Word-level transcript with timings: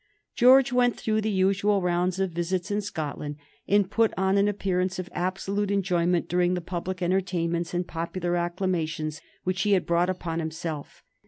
George 0.33 0.73
went 0.73 0.97
through 0.97 1.21
the 1.21 1.29
usual 1.29 1.79
rounds 1.83 2.17
of 2.19 2.31
visits 2.31 2.71
in 2.71 2.81
Scotland, 2.81 3.35
and 3.67 3.91
put 3.91 4.11
on 4.17 4.35
an 4.35 4.47
appearance 4.47 4.97
of 4.97 5.07
absolute 5.11 5.69
enjoyment 5.69 6.27
during 6.27 6.55
the 6.55 6.59
public 6.59 7.03
entertainments 7.03 7.71
and 7.71 7.85
popular 7.87 8.35
acclamations 8.35 9.21
which 9.43 9.61
he 9.61 9.73
had 9.73 9.85
brought 9.85 10.09
upon 10.09 10.39
himself. 10.39 11.03